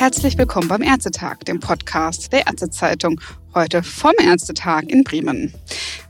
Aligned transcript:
Herzlich 0.00 0.38
willkommen 0.38 0.66
beim 0.66 0.80
Ärztetag, 0.80 1.40
dem 1.40 1.60
Podcast 1.60 2.32
der 2.32 2.46
Ärztezeitung, 2.46 3.20
heute 3.54 3.82
vom 3.82 4.14
Ärztetag 4.18 4.84
in 4.88 5.04
Bremen. 5.04 5.52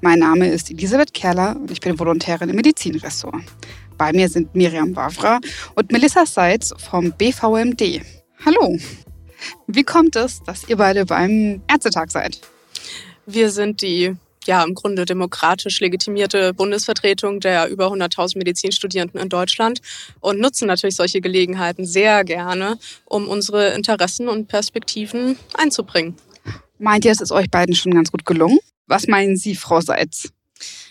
Mein 0.01 0.21
Name 0.21 0.47
ist 0.47 0.71
Elisabeth 0.71 1.13
Kerler 1.13 1.57
und 1.57 1.73
ich 1.73 1.81
bin 1.81 1.99
Volontärin 1.99 2.49
im 2.49 2.55
Medizinressort. 2.55 3.43
Bei 3.99 4.13
mir 4.13 4.29
sind 4.29 4.55
Miriam 4.55 4.95
Wavra 4.95 5.41
und 5.75 5.91
Melissa 5.91 6.25
Seitz 6.25 6.73
vom 6.79 7.11
BVMD. 7.11 8.01
Hallo. 8.47 8.79
Wie 9.67 9.83
kommt 9.83 10.15
es, 10.15 10.41
dass 10.45 10.69
ihr 10.69 10.77
beide 10.77 11.05
beim 11.05 11.61
Ärztetag 11.67 12.13
seid? 12.13 12.41
Wir 13.27 13.51
sind 13.51 13.83
die 13.83 14.15
ja 14.51 14.65
im 14.65 14.75
Grunde 14.75 15.05
demokratisch 15.05 15.81
legitimierte 15.81 16.53
Bundesvertretung 16.53 17.39
der 17.39 17.69
über 17.69 17.87
100.000 17.87 18.37
Medizinstudierenden 18.37 19.21
in 19.21 19.29
Deutschland 19.29 19.81
und 20.19 20.41
nutzen 20.41 20.67
natürlich 20.67 20.97
solche 20.97 21.21
Gelegenheiten 21.21 21.87
sehr 21.87 22.25
gerne, 22.25 22.79
um 23.05 23.29
unsere 23.29 23.69
Interessen 23.75 24.29
und 24.29 24.49
Perspektiven 24.49 25.37
einzubringen. 25.55 26.17
Meint 26.79 27.05
ihr, 27.05 27.13
es 27.13 27.21
ist 27.21 27.31
euch 27.31 27.49
beiden 27.49 27.77
schon 27.77 27.95
ganz 27.95 28.11
gut 28.11 28.27
gelungen? 28.27 28.59
Was 28.89 29.07
meinen 29.07 29.37
Sie, 29.37 29.55
Frau 29.55 29.81
Seitz? 29.81 30.31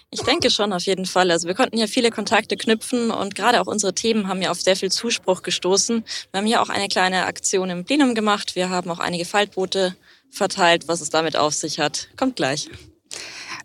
Ich 0.10 0.22
denke 0.22 0.50
schon 0.50 0.72
auf 0.72 0.84
jeden 0.84 1.06
Fall. 1.06 1.30
Also 1.30 1.48
wir 1.48 1.54
konnten 1.54 1.78
ja 1.78 1.86
viele 1.86 2.12
Kontakte 2.12 2.56
knüpfen 2.56 3.12
und 3.12 3.36
gerade 3.36 3.60
auch 3.60 3.68
unsere 3.68 3.94
Themen 3.94 4.28
haben 4.30 4.42
ja 4.42 4.52
auf 4.52 4.62
sehr 4.62 4.78
viel 4.78 4.90
Zuspruch 4.90 5.44
gestoßen. 5.44 6.04
Wir 6.32 6.38
haben 6.38 6.48
hier 6.48 6.62
auch 6.62 6.70
eine 6.70 6.88
kleine 6.88 7.26
Aktion 7.26 7.70
im 7.70 7.84
Plenum 7.84 8.16
gemacht. 8.16 8.56
Wir 8.56 8.70
haben 8.70 8.90
auch 8.90 9.00
einige 9.00 9.26
Faltboote 9.26 9.96
verteilt. 10.32 10.88
Was 10.88 11.02
es 11.02 11.10
damit 11.10 11.36
auf 11.36 11.54
sich 11.54 11.80
hat, 11.80 12.08
kommt 12.16 12.38
gleich. 12.38 12.70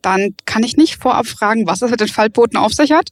Dann 0.05 0.35
kann 0.45 0.63
ich 0.63 0.77
nicht 0.77 0.97
vorab 0.97 1.27
fragen, 1.27 1.67
was 1.67 1.81
es 1.81 1.91
mit 1.91 2.01
den 2.01 2.09
Faltbooten 2.09 2.59
auf 2.59 2.73
sich 2.75 2.93
hat? 2.93 3.09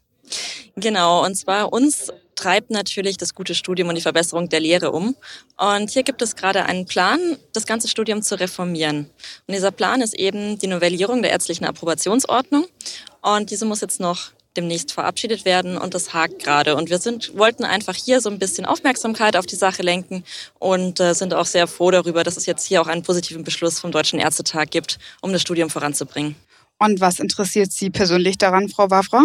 Genau, 0.76 1.24
und 1.24 1.34
zwar 1.34 1.72
uns 1.72 2.12
treibt 2.34 2.70
natürlich 2.70 3.16
das 3.16 3.34
gute 3.34 3.54
Studium 3.54 3.88
und 3.88 3.94
die 3.94 4.02
Verbesserung 4.02 4.48
der 4.48 4.60
Lehre 4.60 4.92
um. 4.92 5.16
Und 5.56 5.90
hier 5.90 6.02
gibt 6.02 6.20
es 6.20 6.36
gerade 6.36 6.66
einen 6.66 6.86
Plan, 6.86 7.38
das 7.52 7.66
ganze 7.66 7.88
Studium 7.88 8.20
zu 8.22 8.38
reformieren. 8.38 9.08
Und 9.46 9.54
dieser 9.54 9.70
Plan 9.70 10.02
ist 10.02 10.14
eben 10.14 10.58
die 10.58 10.66
Novellierung 10.66 11.22
der 11.22 11.30
ärztlichen 11.30 11.64
Approbationsordnung. 11.64 12.66
Und 13.22 13.50
diese 13.50 13.64
muss 13.64 13.80
jetzt 13.80 14.00
noch 14.00 14.32
demnächst 14.56 14.92
verabschiedet 14.92 15.46
werden 15.46 15.78
und 15.78 15.94
das 15.94 16.12
hakt 16.12 16.40
gerade. 16.40 16.76
Und 16.76 16.90
wir 16.90 16.98
sind, 16.98 17.36
wollten 17.38 17.64
einfach 17.64 17.94
hier 17.94 18.20
so 18.20 18.28
ein 18.28 18.38
bisschen 18.38 18.66
Aufmerksamkeit 18.66 19.36
auf 19.36 19.46
die 19.46 19.56
Sache 19.56 19.82
lenken 19.82 20.24
und 20.58 21.00
äh, 21.00 21.14
sind 21.14 21.32
auch 21.32 21.46
sehr 21.46 21.66
froh 21.66 21.90
darüber, 21.90 22.22
dass 22.22 22.36
es 22.36 22.44
jetzt 22.44 22.66
hier 22.66 22.82
auch 22.82 22.86
einen 22.86 23.02
positiven 23.02 23.44
Beschluss 23.44 23.80
vom 23.80 23.92
Deutschen 23.92 24.18
Ärztetag 24.18 24.70
gibt, 24.70 24.98
um 25.22 25.32
das 25.32 25.40
Studium 25.40 25.70
voranzubringen. 25.70 26.36
Und 26.82 27.00
was 27.00 27.20
interessiert 27.20 27.70
Sie 27.70 27.90
persönlich 27.90 28.38
daran, 28.38 28.68
Frau 28.68 28.90
Wafra? 28.90 29.22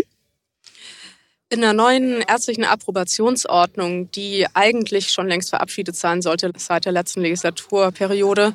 In 1.50 1.62
der 1.62 1.74
neuen 1.74 2.22
ärztlichen 2.22 2.66
Approbationsordnung, 2.66 4.12
die 4.12 4.46
eigentlich 4.54 5.10
schon 5.10 5.28
längst 5.28 5.50
verabschiedet 5.50 5.96
sein 5.96 6.22
sollte 6.22 6.52
seit 6.56 6.86
der 6.86 6.92
letzten 6.92 7.22
Legislaturperiode, 7.22 8.54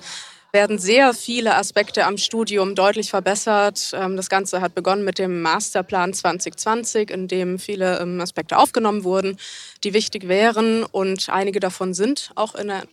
werden 0.53 0.79
sehr 0.79 1.15
viele 1.15 1.57
Aspekte 1.57 2.05
am 2.05 2.17
Studium 2.17 2.77
deutlich 2.77 3.11
verbessert. 3.11 3.91
Ähm, 3.93 4.17
das 4.17 4.29
Ganze 4.29 4.61
hat 4.61 4.77
begonnen 4.77 5.05
mit 5.05 5.19
dem 5.19 5.43
Masterplan 5.43 6.13
2020, 6.13 7.11
in 7.11 7.27
dem 7.27 7.59
viele 7.59 7.99
ähm, 7.99 8.21
Aspekte 8.21 8.57
aufgenommen 8.57 9.03
wurden, 9.03 9.37
die 9.83 9.95
wichtig 9.95 10.29
wären. 10.29 10.85
Und 10.85 11.29
einige 11.29 11.59
davon 11.59 11.93
sind 11.95 12.31
auch 12.37 12.55
in 12.55 12.69
der 12.69 12.85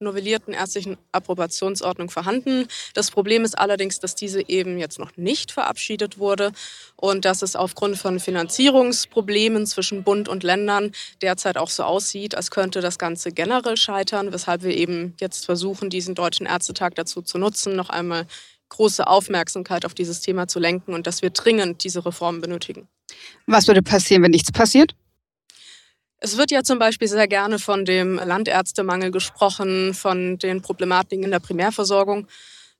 novellierten 0.00 0.54
ärztlichen 0.54 0.96
Approbationsordnung 1.12 2.08
vorhanden. 2.08 2.66
Das 2.94 3.10
Problem 3.10 3.44
ist 3.44 3.58
allerdings, 3.58 4.00
dass 4.00 4.14
diese 4.14 4.48
eben 4.48 4.78
jetzt 4.78 4.98
noch 4.98 5.16
nicht 5.16 5.52
verabschiedet 5.52 6.18
wurde 6.18 6.52
und 6.96 7.26
dass 7.26 7.42
es 7.42 7.54
aufgrund 7.54 7.98
von 7.98 8.18
Finanzierungsproblemen 8.18 9.66
zwischen 9.66 10.02
Bund 10.02 10.28
und 10.28 10.42
Ländern 10.42 10.92
derzeit 11.20 11.58
auch 11.58 11.68
so 11.68 11.82
aussieht, 11.82 12.34
als 12.34 12.50
könnte 12.50 12.80
das 12.80 12.98
Ganze 12.98 13.30
generell 13.30 13.76
scheitern, 13.76 14.32
weshalb 14.32 14.62
wir 14.62 14.74
eben 14.74 15.14
jetzt 15.20 15.44
versuchen, 15.44 15.90
diesen 15.90 16.14
Deutschen 16.14 16.46
Ärztetag 16.46 16.94
dazu 16.94 17.20
zu 17.20 17.36
nutzen, 17.36 17.76
noch 17.76 17.90
einmal 17.90 18.26
große 18.70 19.06
Aufmerksamkeit 19.06 19.84
auf 19.84 19.92
dieses 19.92 20.20
Thema 20.22 20.48
zu 20.48 20.58
lenken 20.60 20.94
und 20.94 21.06
dass 21.06 21.20
wir 21.20 21.30
dringend 21.30 21.84
diese 21.84 22.06
Reformen 22.06 22.40
benötigen. 22.40 22.88
Was 23.46 23.66
würde 23.66 23.82
passieren, 23.82 24.22
wenn 24.22 24.30
nichts 24.30 24.50
passiert? 24.50 24.94
Es 26.22 26.36
wird 26.36 26.50
ja 26.50 26.62
zum 26.62 26.78
Beispiel 26.78 27.08
sehr 27.08 27.26
gerne 27.26 27.58
von 27.58 27.86
dem 27.86 28.16
Landärztemangel 28.16 29.10
gesprochen, 29.10 29.94
von 29.94 30.36
den 30.36 30.60
Problematiken 30.60 31.24
in 31.24 31.30
der 31.30 31.40
Primärversorgung. 31.40 32.28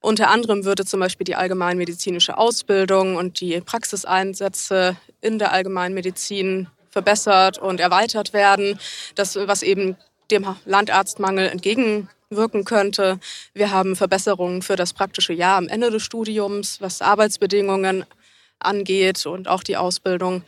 Unter 0.03 0.29
anderem 0.29 0.67
würde 0.67 0.85
zum 0.85 1.01
Beispiel 1.01 1.25
die 1.25 1.37
allgemeinmedizinische 1.37 2.37
Ausbildung 2.37 3.17
und 3.17 3.41
die 3.41 3.59
Praxiseinsätze 3.63 4.95
in 5.23 5.39
der 5.39 5.53
Allgemeinmedizin 5.53 6.69
verbessert 6.91 7.57
und 7.57 7.81
erweitert 7.81 8.35
werden, 8.35 8.79
das, 9.15 9.37
was 9.37 9.63
eben 9.63 9.97
dem 10.31 10.55
Landarztmangel 10.67 11.49
entgegenwirken 11.49 12.67
könnte. 12.67 13.21
Wir 13.55 13.71
haben 13.71 13.97
Verbesserungen 13.97 14.61
für 14.61 14.77
das 14.77 14.93
praktische 14.93 15.33
Jahr 15.33 15.57
am 15.57 15.69
Ende 15.69 15.91
des 15.91 16.03
Studiums, 16.03 16.83
was 16.83 17.01
Arbeitsbedingungen 17.01 18.05
angeht 18.59 19.25
und 19.25 19.49
auch 19.49 19.63
die 19.63 19.79
Ausbildung. 19.79 20.43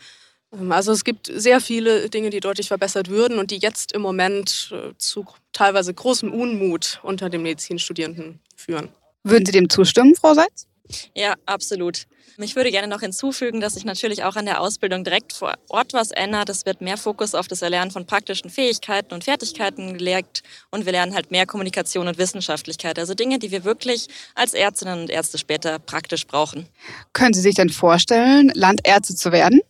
Ähm, 0.53 0.73
also 0.73 0.93
es 0.93 1.05
gibt 1.05 1.31
sehr 1.35 1.61
viele 1.61 2.09
Dinge, 2.09 2.31
die 2.31 2.41
deutlich 2.41 2.69
verbessert 2.69 3.09
würden 3.09 3.39
und 3.39 3.51
die 3.51 3.59
jetzt 3.59 3.93
im 3.93 4.03
Moment 4.03 4.73
äh, 4.73 4.93
zu 4.99 5.25
teilweise 5.53 5.93
großem 5.95 6.33
Unmut 6.33 7.01
unter 7.03 7.31
den 7.31 7.43
Medizinstudierenden 7.43 8.41
führen. 8.57 8.89
Würden 9.25 9.47
Sie 9.47 9.53
dem 9.53 9.69
zustimmen, 9.69 10.15
Frau 10.15 10.35
Seitz? 10.35 10.67
Ja, 11.15 11.35
absolut. 11.47 12.07
Ich 12.39 12.57
würde 12.57 12.71
gerne 12.71 12.89
noch 12.89 13.01
hinzufügen, 13.01 13.61
dass 13.61 13.75
sich 13.75 13.85
natürlich 13.85 14.25
auch 14.25 14.37
an 14.37 14.47
der 14.47 14.61
Ausbildung 14.61 15.05
direkt 15.05 15.33
vor 15.33 15.55
Ort 15.69 15.93
was 15.93 16.11
ändert. 16.11 16.49
Es 16.49 16.67
wird 16.67 16.81
mehr 16.81 16.97
Fokus 16.97 17.35
auf 17.35 17.49
das 17.49 17.63
Erlernen 17.63 17.91
von 17.91 18.07
praktischen 18.07 18.51
Fähigkeiten 18.51 19.15
und 19.15 19.25
Fertigkeiten 19.25 19.95
gelegt 19.95 20.43
und 20.71 20.87
wir 20.87 20.93
lernen 20.93 21.15
halt 21.15 21.31
mehr 21.31 21.47
Kommunikation 21.47 22.09
und 22.09 22.19
Wissenschaftlichkeit. 22.19 22.99
Also 22.99 23.15
Dinge, 23.15 23.39
die 23.39 23.51
wir 23.51 23.65
wirklich 23.65 24.09
als 24.35 24.55
Ärztinnen 24.55 25.03
und 25.03 25.11
Ärzte 25.11 25.39
später 25.39 25.79
praktisch 25.79 26.27
brauchen. 26.27 26.69
Können 27.13 27.35
Sie 27.35 27.41
sich 27.41 27.55
denn 27.55 27.71
vorstellen, 27.71 28.51
Landärzte 28.55 29.15
zu 29.15 29.33
werden? 29.33 29.61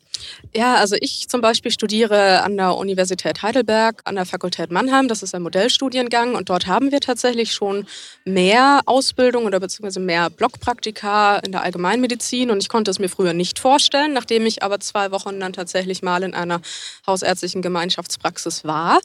Ja, 0.54 0.76
also 0.76 0.96
ich 1.00 1.28
zum 1.28 1.40
Beispiel 1.40 1.70
studiere 1.70 2.42
an 2.42 2.56
der 2.56 2.76
Universität 2.76 3.42
Heidelberg, 3.42 4.02
an 4.04 4.14
der 4.16 4.26
Fakultät 4.26 4.70
Mannheim. 4.70 5.08
Das 5.08 5.22
ist 5.22 5.34
ein 5.34 5.42
Modellstudiengang 5.42 6.34
und 6.34 6.50
dort 6.50 6.66
haben 6.66 6.92
wir 6.92 7.00
tatsächlich 7.00 7.52
schon 7.52 7.86
mehr 8.24 8.80
Ausbildung 8.86 9.46
oder 9.46 9.60
beziehungsweise 9.60 10.00
mehr 10.00 10.30
Blockpraktika 10.30 11.38
in 11.38 11.52
der 11.52 11.62
Allgemeinmedizin 11.62 12.50
und 12.52 12.62
ich 12.62 12.68
konnte 12.68 12.90
es 12.90 12.98
mir 12.98 13.08
früher 13.08 13.32
nicht 13.32 13.58
vorstellen. 13.58 14.12
Nachdem 14.12 14.46
ich 14.46 14.62
aber 14.62 14.78
zwei 14.80 15.10
Wochen 15.10 15.40
dann 15.40 15.52
tatsächlich 15.52 16.02
mal 16.02 16.22
in 16.22 16.34
einer 16.34 16.60
hausärztlichen 17.06 17.62
Gemeinschaftspraxis 17.62 18.64
war, 18.64 19.00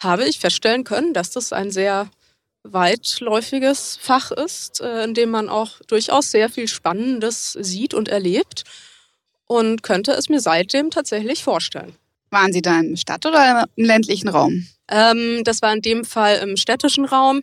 habe 0.00 0.24
ich 0.24 0.38
feststellen 0.38 0.84
können, 0.84 1.12
dass 1.12 1.30
das 1.30 1.52
ein 1.52 1.70
sehr 1.70 2.08
weitläufiges 2.64 3.98
Fach 4.00 4.30
ist, 4.30 4.80
äh, 4.80 5.04
in 5.04 5.14
dem 5.14 5.30
man 5.30 5.48
auch 5.48 5.80
durchaus 5.86 6.30
sehr 6.30 6.48
viel 6.48 6.66
Spannendes 6.66 7.52
sieht 7.52 7.92
und 7.94 8.08
erlebt 8.08 8.64
und 9.46 9.82
könnte 9.82 10.12
es 10.12 10.28
mir 10.28 10.40
seitdem 10.40 10.90
tatsächlich 10.90 11.44
vorstellen. 11.44 11.94
Waren 12.30 12.52
Sie 12.52 12.62
da 12.62 12.80
im 12.80 12.96
Stadt- 12.96 13.26
oder 13.26 13.66
im 13.76 13.84
ländlichen 13.84 14.28
Raum? 14.28 14.66
Ähm, 14.88 15.42
das 15.44 15.62
war 15.62 15.72
in 15.72 15.82
dem 15.82 16.04
Fall 16.04 16.38
im 16.38 16.56
städtischen 16.56 17.04
Raum, 17.04 17.42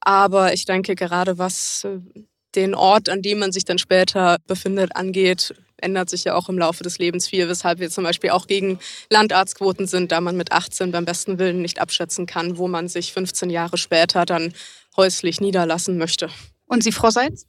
aber 0.00 0.52
ich 0.52 0.64
denke 0.64 0.94
gerade 0.94 1.38
was 1.38 1.84
äh, 1.84 1.98
den 2.54 2.74
Ort, 2.74 3.08
an 3.08 3.22
dem 3.22 3.38
man 3.38 3.52
sich 3.52 3.64
dann 3.64 3.78
später 3.78 4.38
befindet, 4.46 4.96
angeht, 4.96 5.54
ändert 5.78 6.10
sich 6.10 6.24
ja 6.24 6.34
auch 6.34 6.48
im 6.48 6.58
Laufe 6.58 6.84
des 6.84 6.98
Lebens 6.98 7.28
viel, 7.28 7.48
weshalb 7.48 7.78
wir 7.78 7.90
zum 7.90 8.04
Beispiel 8.04 8.30
auch 8.30 8.46
gegen 8.46 8.78
Landarztquoten 9.10 9.86
sind, 9.86 10.12
da 10.12 10.20
man 10.20 10.36
mit 10.36 10.52
18 10.52 10.92
beim 10.92 11.04
besten 11.04 11.38
Willen 11.38 11.60
nicht 11.60 11.80
abschätzen 11.80 12.26
kann, 12.26 12.58
wo 12.58 12.68
man 12.68 12.88
sich 12.88 13.12
15 13.12 13.50
Jahre 13.50 13.78
später 13.78 14.24
dann 14.24 14.54
häuslich 14.96 15.40
niederlassen 15.40 15.98
möchte. 15.98 16.30
Und 16.66 16.84
Sie, 16.84 16.92
Frau 16.92 17.10
Seitz? 17.10 17.46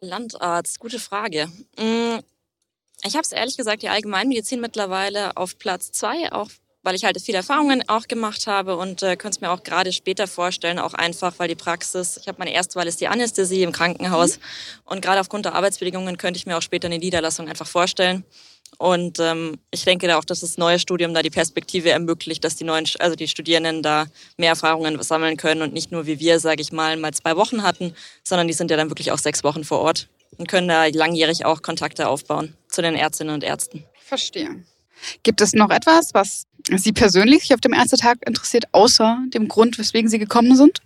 Landarzt, 0.00 0.80
gute 0.80 0.98
Frage. 0.98 1.46
Mm, 1.78 2.18
ich 3.04 3.14
habe 3.14 3.22
es 3.22 3.32
ehrlich 3.32 3.56
gesagt 3.56 3.82
die 3.82 3.88
Allgemeinmedizin 3.88 4.60
mittlerweile 4.60 5.36
auf 5.36 5.58
Platz 5.58 5.92
zwei, 5.92 6.32
auch 6.32 6.50
weil 6.82 6.94
ich 6.94 7.04
halt 7.04 7.20
viele 7.20 7.38
Erfahrungen 7.38 7.82
auch 7.88 8.08
gemacht 8.08 8.46
habe 8.46 8.76
und 8.76 9.02
äh, 9.02 9.16
könnte 9.16 9.36
es 9.36 9.40
mir 9.40 9.50
auch 9.50 9.62
gerade 9.62 9.92
später 9.92 10.26
vorstellen, 10.26 10.78
auch 10.78 10.94
einfach, 10.94 11.34
weil 11.38 11.48
die 11.48 11.54
Praxis, 11.54 12.18
ich 12.20 12.28
habe 12.28 12.38
meine 12.38 12.52
erste 12.52 12.76
Wahl 12.76 12.86
ist 12.86 13.00
die 13.00 13.08
Anästhesie 13.08 13.62
im 13.62 13.72
Krankenhaus 13.72 14.38
mhm. 14.38 14.42
und 14.86 15.02
gerade 15.02 15.20
aufgrund 15.20 15.44
der 15.44 15.54
Arbeitsbedingungen 15.54 16.18
könnte 16.18 16.38
ich 16.38 16.46
mir 16.46 16.56
auch 16.56 16.62
später 16.62 16.86
eine 16.86 16.98
Niederlassung 16.98 17.48
einfach 17.48 17.66
vorstellen. 17.66 18.24
Und 18.78 19.20
ähm, 19.20 19.58
ich 19.70 19.84
denke 19.84 20.06
da 20.06 20.18
auch, 20.18 20.24
dass 20.24 20.40
das 20.40 20.56
neue 20.56 20.78
Studium 20.78 21.12
da 21.14 21.22
die 21.22 21.30
Perspektive 21.30 21.90
ermöglicht, 21.90 22.42
dass 22.42 22.56
die 22.56 22.64
neuen, 22.64 22.86
also 22.98 23.14
die 23.16 23.28
Studierenden 23.28 23.82
da 23.82 24.06
mehr 24.38 24.48
Erfahrungen 24.48 25.00
sammeln 25.02 25.36
können 25.36 25.62
und 25.62 25.72
nicht 25.72 25.92
nur 25.92 26.06
wie 26.06 26.18
wir, 26.18 26.40
sage 26.40 26.62
ich 26.62 26.72
mal, 26.72 26.96
mal 26.96 27.12
zwei 27.12 27.36
Wochen 27.36 27.62
hatten, 27.62 27.94
sondern 28.24 28.48
die 28.48 28.54
sind 28.54 28.70
ja 28.70 28.76
dann 28.76 28.90
wirklich 28.90 29.12
auch 29.12 29.18
sechs 29.18 29.44
Wochen 29.44 29.62
vor 29.62 29.80
Ort 29.80 30.08
und 30.38 30.48
können 30.48 30.68
da 30.68 30.86
langjährig 30.86 31.44
auch 31.44 31.62
Kontakte 31.62 32.08
aufbauen 32.08 32.56
zu 32.68 32.82
den 32.82 32.94
Ärztinnen 32.94 33.34
und 33.34 33.44
Ärzten. 33.44 33.84
Verstehe. 34.04 34.64
Gibt 35.22 35.40
es 35.40 35.52
noch 35.52 35.70
etwas, 35.70 36.14
was 36.14 36.46
Sie 36.70 36.92
persönlich 36.92 37.52
auf 37.54 37.60
dem 37.60 37.72
Ärztetag 37.72 38.18
interessiert, 38.26 38.66
außer 38.72 39.18
dem 39.34 39.48
Grund, 39.48 39.78
weswegen 39.78 40.08
Sie 40.08 40.18
gekommen 40.18 40.56
sind? 40.56 40.80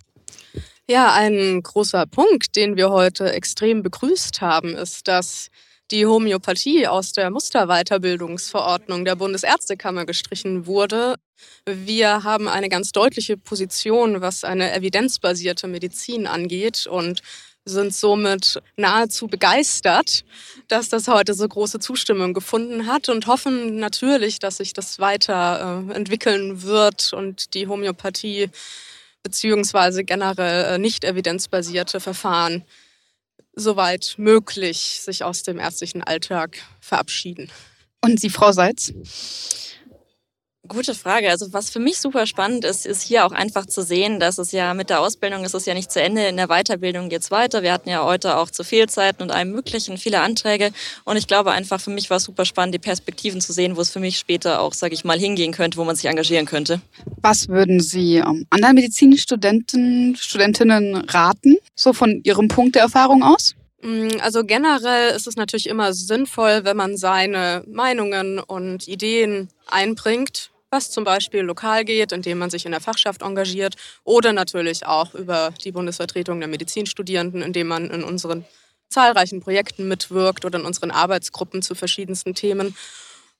Ja, 0.89 1.13
ein 1.13 1.61
großer 1.61 2.05
Punkt, 2.05 2.55
den 2.55 2.77
wir 2.77 2.89
heute 2.89 3.31
extrem 3.33 3.83
begrüßt 3.83 4.41
haben, 4.41 4.75
ist, 4.75 5.07
dass 5.07 5.49
die 5.91 6.05
Homöopathie 6.05 6.87
aus 6.87 7.13
der 7.13 7.29
Musterweiterbildungsverordnung 7.29 9.05
der 9.05 9.15
Bundesärztekammer 9.15 10.05
gestrichen 10.05 10.65
wurde. 10.65 11.15
Wir 11.65 12.23
haben 12.23 12.47
eine 12.47 12.69
ganz 12.69 12.91
deutliche 12.91 13.37
Position, 13.37 14.21
was 14.21 14.43
eine 14.43 14.73
evidenzbasierte 14.73 15.67
Medizin 15.67 16.27
angeht 16.27 16.87
und 16.87 17.21
sind 17.67 17.93
somit 17.93 18.61
nahezu 18.77 19.27
begeistert, 19.27 20.23
dass 20.67 20.89
das 20.89 21.07
heute 21.07 21.33
so 21.33 21.47
große 21.47 21.79
Zustimmung 21.79 22.33
gefunden 22.33 22.87
hat 22.87 23.09
und 23.09 23.27
hoffen 23.27 23.77
natürlich, 23.77 24.39
dass 24.39 24.57
sich 24.57 24.73
das 24.73 24.99
weiter 24.99 25.85
äh, 25.89 25.93
entwickeln 25.93 26.63
wird 26.63 27.13
und 27.13 27.53
die 27.53 27.67
Homöopathie 27.67 28.49
beziehungsweise 29.23 30.03
generell 30.03 30.75
äh, 30.75 30.77
nicht 30.77 31.03
evidenzbasierte 31.03 31.99
Verfahren 31.99 32.63
soweit 33.53 34.15
möglich 34.17 35.01
sich 35.01 35.23
aus 35.23 35.43
dem 35.43 35.59
ärztlichen 35.59 36.03
Alltag 36.03 36.57
verabschieden. 36.79 37.49
Und 38.01 38.19
Sie, 38.19 38.29
Frau 38.29 38.51
Seitz? 38.51 38.93
Gute 40.77 40.93
Frage. 40.93 41.31
Also 41.31 41.53
was 41.53 41.71
für 41.71 41.79
mich 41.79 41.99
super 41.99 42.27
spannend 42.27 42.63
ist, 42.63 42.85
ist 42.85 43.01
hier 43.01 43.25
auch 43.25 43.31
einfach 43.31 43.65
zu 43.65 43.81
sehen, 43.81 44.19
dass 44.19 44.37
es 44.37 44.51
ja 44.51 44.75
mit 44.75 44.91
der 44.91 44.99
Ausbildung 44.99 45.43
ist 45.43 45.55
es 45.55 45.65
ja 45.65 45.73
nicht 45.73 45.91
zu 45.91 45.99
Ende. 45.99 46.27
In 46.27 46.37
der 46.37 46.49
Weiterbildung 46.49 47.09
geht's 47.09 47.31
weiter. 47.31 47.63
Wir 47.63 47.73
hatten 47.73 47.89
ja 47.89 48.03
heute 48.03 48.37
auch 48.37 48.51
zu 48.51 48.63
Fehlzeiten 48.63 49.23
und 49.23 49.31
allem 49.31 49.53
Möglichen, 49.53 49.97
viele 49.97 50.21
Anträge. 50.21 50.69
Und 51.03 51.17
ich 51.17 51.25
glaube 51.25 51.49
einfach, 51.49 51.81
für 51.81 51.89
mich 51.89 52.11
war 52.11 52.17
es 52.17 52.25
super 52.25 52.45
spannend, 52.45 52.75
die 52.75 52.79
Perspektiven 52.79 53.41
zu 53.41 53.53
sehen, 53.53 53.75
wo 53.75 53.81
es 53.81 53.89
für 53.89 53.99
mich 53.99 54.19
später 54.19 54.61
auch, 54.61 54.75
sage 54.75 54.93
ich 54.93 55.03
mal, 55.03 55.17
hingehen 55.17 55.51
könnte, 55.51 55.79
wo 55.79 55.83
man 55.83 55.95
sich 55.95 56.05
engagieren 56.05 56.45
könnte. 56.45 56.79
Was 57.23 57.47
würden 57.47 57.79
Sie 57.79 58.17
ähm, 58.17 58.45
anderen 58.51 58.75
Medizinstudenten, 58.75 60.15
Studentinnen 60.15 60.95
raten, 61.09 61.57
so 61.73 61.91
von 61.91 62.21
Ihrem 62.23 62.49
Punkt 62.49 62.75
der 62.75 62.83
Erfahrung 62.83 63.23
aus? 63.23 63.55
Mm, 63.81 64.19
also 64.21 64.43
generell 64.43 65.15
ist 65.15 65.25
es 65.25 65.37
natürlich 65.37 65.69
immer 65.69 65.93
sinnvoll, 65.93 66.65
wenn 66.65 66.77
man 66.77 66.97
seine 66.97 67.63
Meinungen 67.65 68.37
und 68.37 68.87
Ideen 68.87 69.49
einbringt 69.65 70.51
was 70.69 70.91
zum 70.91 71.03
Beispiel 71.03 71.41
lokal 71.41 71.85
geht, 71.85 72.11
indem 72.11 72.39
man 72.39 72.49
sich 72.49 72.65
in 72.65 72.71
der 72.71 72.81
Fachschaft 72.81 73.21
engagiert 73.21 73.75
oder 74.03 74.33
natürlich 74.33 74.85
auch 74.85 75.13
über 75.13 75.53
die 75.63 75.71
Bundesvertretung 75.71 76.39
der 76.39 76.49
Medizinstudierenden, 76.49 77.41
indem 77.41 77.67
man 77.67 77.89
in 77.89 78.03
unseren 78.03 78.45
zahlreichen 78.89 79.41
Projekten 79.41 79.87
mitwirkt 79.87 80.45
oder 80.45 80.59
in 80.59 80.65
unseren 80.65 80.91
Arbeitsgruppen 80.91 81.61
zu 81.61 81.75
verschiedensten 81.75 82.35
Themen. 82.35 82.75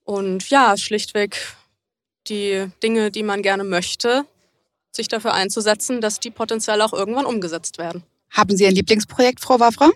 Und 0.03 0.50
ja, 0.50 0.77
schlichtweg 0.77 1.56
die 2.27 2.68
Dinge, 2.83 3.12
die 3.12 3.24
man 3.24 3.41
gerne 3.41 3.63
möchte, 3.63 4.25
sich 4.91 5.07
dafür 5.07 5.33
einzusetzen, 5.33 6.01
dass 6.01 6.19
die 6.19 6.31
potenziell 6.31 6.81
auch 6.81 6.94
irgendwann 6.94 7.25
umgesetzt 7.25 7.77
werden. 7.77 8.03
Haben 8.31 8.57
Sie 8.57 8.65
ein 8.65 8.73
Lieblingsprojekt, 8.73 9.39
Frau 9.39 9.59
Wafra? 9.59 9.91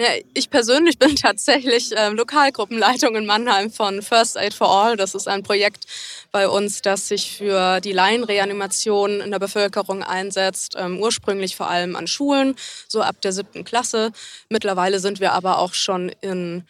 Ja, 0.00 0.08
ich 0.34 0.50
persönlich 0.50 0.98
bin 0.98 1.16
tatsächlich 1.16 1.96
äh, 1.96 2.08
Lokalgruppenleitung 2.08 3.16
in 3.16 3.26
Mannheim 3.26 3.70
von 3.70 4.02
First 4.02 4.36
Aid 4.36 4.54
for 4.54 4.68
All. 4.68 4.96
Das 4.96 5.14
ist 5.14 5.28
ein 5.28 5.42
Projekt 5.42 5.86
bei 6.32 6.48
uns, 6.48 6.82
das 6.82 7.08
sich 7.08 7.38
für 7.38 7.80
die 7.80 7.92
Laienreanimation 7.92 9.20
in 9.20 9.30
der 9.30 9.38
Bevölkerung 9.38 10.02
einsetzt, 10.02 10.74
ähm, 10.76 11.00
ursprünglich 11.00 11.56
vor 11.56 11.70
allem 11.70 11.96
an 11.96 12.06
Schulen, 12.06 12.56
so 12.88 13.02
ab 13.02 13.20
der 13.22 13.32
siebten 13.32 13.64
Klasse. 13.64 14.12
Mittlerweile 14.48 15.00
sind 15.00 15.20
wir 15.20 15.32
aber 15.32 15.58
auch 15.58 15.74
schon 15.74 16.10
in 16.20 16.64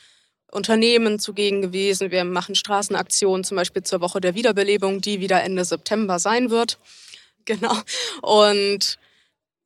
Unternehmen 0.51 1.19
zugegen 1.19 1.63
gewesen. 1.63 2.11
Wir 2.13 2.25
machen 2.25 2.55
Straßenaktionen, 2.55 3.43
zum 3.43 3.57
Beispiel 3.57 3.83
zur 3.83 4.01
Woche 4.01 4.21
der 4.21 4.35
Wiederbelebung, 4.35 5.01
die 5.01 5.21
wieder 5.21 5.43
Ende 5.43 5.65
September 5.65 6.19
sein 6.19 6.51
wird. 6.51 6.79
Genau. 7.47 7.77
Und 8.23 8.97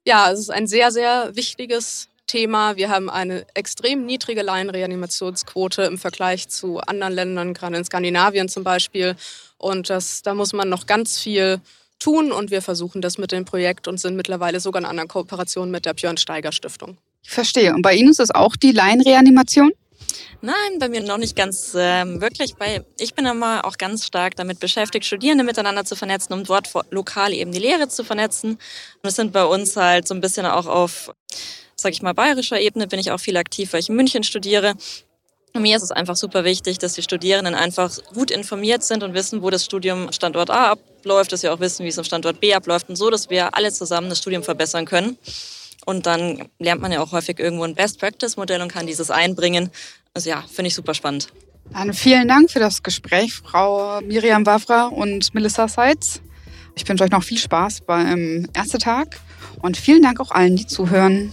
ja, 0.05 0.33
es 0.33 0.41
ist 0.41 0.51
ein 0.51 0.67
sehr, 0.67 0.91
sehr 0.91 1.37
wichtiges 1.37 2.09
Thema. 2.29 2.77
Wir 2.77 2.91
haben 2.91 3.11
eine 3.11 3.45
extrem 3.55 4.07
niedrige 4.07 4.43
Laienreanimationsquote 4.43 5.83
im 5.83 5.99
Vergleich 5.99 6.49
zu 6.49 6.79
anderen 6.79 7.13
Ländern, 7.15 7.55
gerade 7.55 7.77
in 7.77 7.85
Skandinavien 7.85 8.49
zum 8.49 8.63
Beispiel. 8.63 9.17
Und 9.57 9.91
das, 9.91 10.23
da 10.23 10.35
muss 10.35 10.53
man 10.53 10.69
noch 10.69 10.87
ganz 10.87 11.19
viel 11.19 11.61
tun 11.99 12.31
und 12.31 12.53
wir 12.53 12.63
versuchen 12.63 13.03
das 13.03 13.19
mit 13.19 13.33
dem 13.33 13.45
Projekt 13.45 13.89
und 13.89 13.99
sind 13.99 14.15
mittlerweile 14.15 14.61
sogar 14.61 14.81
in 14.81 14.87
einer 14.87 15.07
Kooperation 15.07 15.71
mit 15.71 15.85
der 15.85 15.95
Björn 15.95 16.17
Steiger 16.17 16.53
Stiftung. 16.53 16.97
Ich 17.25 17.31
verstehe. 17.31 17.75
Und 17.75 17.83
bei 17.83 17.95
Ihnen 17.95 18.11
ist 18.11 18.21
es 18.21 18.31
auch 18.31 18.55
die 18.55 18.71
Laienreanimation? 18.71 19.73
Nein, 20.41 20.79
bei 20.79 20.89
mir 20.89 21.03
noch 21.03 21.19
nicht 21.19 21.35
ganz 21.35 21.75
ähm, 21.77 22.21
wirklich. 22.21 22.55
Bei, 22.55 22.85
ich 22.99 23.15
bin 23.15 23.27
immer 23.27 23.65
auch 23.65 23.77
ganz 23.77 24.07
stark 24.07 24.37
damit 24.37 24.61
beschäftigt, 24.61 25.05
Studierende 25.05 25.43
miteinander 25.43 25.85
zu 25.85 25.97
vernetzen, 25.97 26.33
um 26.33 26.45
dort 26.45 26.71
lokal 26.91 27.33
eben 27.33 27.51
die 27.51 27.59
Lehre 27.59 27.89
zu 27.89 28.05
vernetzen. 28.05 28.53
Und 28.53 29.09
es 29.09 29.17
sind 29.17 29.33
bei 29.33 29.45
uns 29.45 29.77
halt 29.77 30.07
so 30.07 30.15
ein 30.15 30.21
bisschen 30.21 30.47
auch 30.47 30.67
auf 30.67 31.13
sage 31.81 31.93
ich 31.93 32.03
mal, 32.03 32.13
bayerischer 32.13 32.61
Ebene 32.61 32.87
bin 32.87 32.99
ich 32.99 33.11
auch 33.11 33.21
viel 33.21 33.37
aktiv, 33.37 33.73
weil 33.73 33.81
ich 33.81 33.89
in 33.89 33.97
München 33.97 34.23
studiere. 34.23 34.75
Und 35.55 35.63
mir 35.63 35.77
ist 35.77 35.83
es 35.83 35.91
einfach 35.91 36.17
super 36.17 36.45
wichtig, 36.45 36.79
dass 36.79 36.93
die 36.93 37.03
Studierenden 37.03 37.55
einfach 37.55 37.97
gut 38.13 38.31
informiert 38.31 38.85
sind 38.85 39.03
und 39.03 39.15
wissen, 39.15 39.43
wo 39.43 39.51
das 39.51 39.65
Studium 39.65 40.13
Standort 40.13 40.51
A 40.51 40.73
abläuft, 40.73 41.33
dass 41.33 41.41
sie 41.41 41.49
auch 41.49 41.61
wissen, 41.61 41.85
wie 41.85 41.89
es 41.89 41.99
am 41.99 42.05
Standort 42.05 42.41
B 42.41 42.55
abläuft 42.55 42.89
und 42.89 42.97
so, 42.97 43.11
dass 43.11 43.31
wir 43.31 43.57
alle 43.57 43.73
zusammen 43.73 44.11
das 44.11 44.19
Studium 44.19 44.43
verbessern 44.43 44.85
können. 44.85 45.17
Und 45.87 46.05
dann 46.05 46.49
lernt 46.59 46.83
man 46.83 46.93
ja 46.93 47.01
auch 47.01 47.13
häufig 47.13 47.39
irgendwo 47.39 47.65
ein 47.65 47.75
Best-Practice-Modell 47.75 48.61
und 48.61 48.71
kann 48.71 48.87
dieses 48.87 49.11
einbringen. 49.11 49.71
Also 50.13 50.29
ja, 50.29 50.45
finde 50.53 50.69
ich 50.69 50.75
super 50.75 50.93
spannend. 50.93 51.29
Dann 51.73 51.95
vielen 51.95 52.29
Dank 52.29 52.51
für 52.51 52.61
das 52.61 52.83
Gespräch, 52.83 53.35
Frau 53.35 54.01
Miriam 54.03 54.45
Wavra 54.45 54.87
und 54.87 55.33
Melissa 55.35 55.69
Seitz. 55.69 56.21
Ich 56.77 56.89
wünsche 56.89 57.05
euch 57.05 57.11
noch 57.11 57.23
viel 57.23 57.39
Spaß 57.39 57.83
beim 57.83 58.49
Ärztetag 58.55 59.19
und 59.61 59.77
vielen 59.77 60.03
Dank 60.03 60.21
auch 60.21 60.31
allen, 60.31 60.57
die 60.57 60.67
zuhören. 60.67 61.33